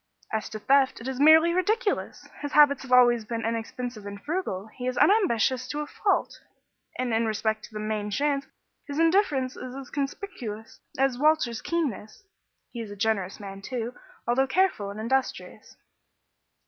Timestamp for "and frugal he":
4.07-4.87